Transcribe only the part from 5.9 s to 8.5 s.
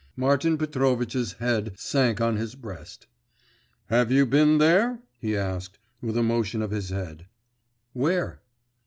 with a motion of his head. 'Where?